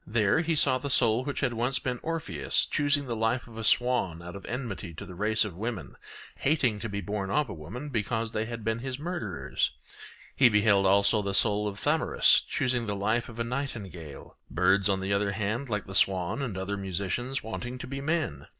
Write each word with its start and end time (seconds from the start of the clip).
There 0.07 0.39
he 0.39 0.55
saw 0.55 0.79
the 0.79 0.89
soul 0.89 1.23
which 1.23 1.41
had 1.41 1.53
once 1.53 1.77
been 1.77 1.99
Orpheus 2.01 2.65
choosing 2.65 3.05
the 3.05 3.15
life 3.15 3.47
of 3.47 3.55
a 3.55 3.63
swan 3.63 4.23
out 4.23 4.35
of 4.35 4.47
enmity 4.47 4.95
to 4.95 5.05
the 5.05 5.13
race 5.13 5.45
of 5.45 5.55
women, 5.55 5.95
hating 6.37 6.79
to 6.79 6.89
be 6.89 7.01
born 7.01 7.29
of 7.29 7.49
a 7.49 7.53
woman 7.53 7.89
because 7.89 8.31
they 8.31 8.45
had 8.45 8.63
been 8.63 8.79
his 8.79 8.97
murderers; 8.97 9.69
he 10.35 10.49
beheld 10.49 10.87
also 10.87 11.21
the 11.21 11.35
soul 11.35 11.67
of 11.67 11.77
Thamyras 11.77 12.41
choosing 12.47 12.87
the 12.87 12.95
life 12.95 13.29
of 13.29 13.37
a 13.37 13.43
nightingale; 13.43 14.37
birds, 14.49 14.89
on 14.89 15.01
the 15.01 15.13
other 15.13 15.33
hand, 15.33 15.69
like 15.69 15.85
the 15.85 15.93
swan 15.93 16.41
and 16.41 16.57
other 16.57 16.77
musicians, 16.77 17.43
wanting 17.43 17.77
to 17.77 17.85
be 17.85 18.01
men. 18.01 18.47